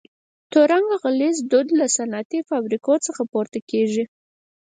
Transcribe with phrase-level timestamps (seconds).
[0.51, 4.03] تور رنګه غلیظ دود له صنعتي فابریکو څخه پورته کیږي.